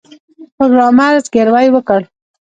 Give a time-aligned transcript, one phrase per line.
[0.55, 2.01] پروګرامر زګیروی وکړ